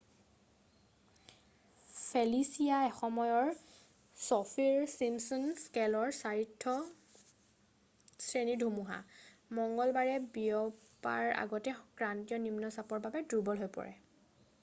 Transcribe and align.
Felicia 2.11 2.77
এসময়ৰ 2.85 3.51
চফীৰ 4.21 4.79
Simpson 4.93 5.45
স্কেলৰ 5.65 6.15
4ৰ্থ 6.21 6.73
শ্ৰেণীৰ 8.29 8.59
ধুমুহা 8.65 8.99
মঙ্গলবাৰে 9.61 10.19
বিয়পাৰ 10.39 11.33
আগতে 11.45 11.77
ক্ৰান্তীয় 12.01 12.43
নিম্নচাপৰ 12.49 13.07
বাবে 13.09 13.25
দূৰ্বল 13.35 13.65
হৈ 13.65 13.73
পৰে 13.81 13.97